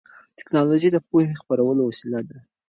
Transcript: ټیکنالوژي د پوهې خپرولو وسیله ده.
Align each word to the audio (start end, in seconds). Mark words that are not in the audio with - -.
ټیکنالوژي 0.37 0.89
د 0.93 0.97
پوهې 1.07 1.39
خپرولو 1.41 1.81
وسیله 1.89 2.19
ده. 2.29 2.37